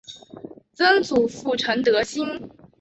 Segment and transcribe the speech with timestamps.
[0.73, 2.25] 曾祖父陈德兴。